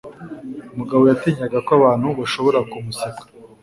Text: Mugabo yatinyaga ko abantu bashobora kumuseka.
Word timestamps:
Mugabo 0.77 1.03
yatinyaga 1.09 1.57
ko 1.65 1.71
abantu 1.79 2.07
bashobora 2.19 2.59
kumuseka. 2.69 3.21